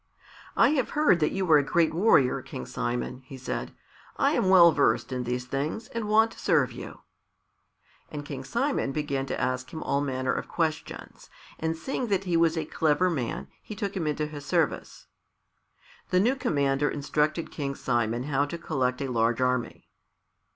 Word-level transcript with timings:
"I 0.57 0.69
have 0.69 0.89
heard 0.97 1.19
that 1.19 1.31
you 1.31 1.47
are 1.51 1.59
a 1.59 1.63
great 1.63 1.93
warrior, 1.93 2.41
King 2.41 2.65
Simon," 2.65 3.21
he 3.23 3.37
said. 3.37 3.71
"I 4.17 4.31
am 4.31 4.49
well 4.49 4.71
versed 4.71 5.11
in 5.11 5.25
these 5.25 5.45
things 5.45 5.89
and 5.89 6.07
want 6.09 6.31
to 6.31 6.39
serve 6.39 6.71
you." 6.71 7.01
And 8.09 8.25
King 8.25 8.43
Simon 8.43 8.93
began 8.93 9.27
to 9.27 9.39
ask 9.39 9.71
him 9.71 9.83
all 9.83 10.01
manner 10.01 10.33
of 10.33 10.47
questions, 10.47 11.29
and 11.59 11.77
seeing 11.77 12.07
that 12.07 12.23
he 12.23 12.35
was 12.35 12.57
a 12.57 12.65
clever 12.65 13.11
man, 13.11 13.47
he 13.61 13.75
took 13.75 13.95
him 13.95 14.07
into 14.07 14.25
his 14.25 14.43
service. 14.43 15.05
The 16.09 16.19
new 16.19 16.35
commander 16.35 16.89
instructed 16.89 17.51
King 17.51 17.75
Simon 17.75 18.23
how 18.23 18.45
to 18.45 18.57
collect 18.57 19.03
a 19.03 19.07
large 19.11 19.39
army. 19.39 19.87